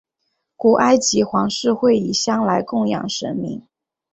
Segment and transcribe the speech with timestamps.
[0.55, 3.67] 古埃及皇室会以香来供养神明。